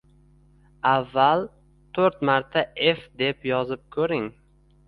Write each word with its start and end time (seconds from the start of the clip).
Avval 0.91 1.45
to’rt 1.97 2.25
marta 2.31 2.65
F 2.97 3.05
deb 3.23 3.49
yozib 3.53 3.85
ko’ring 3.99 4.27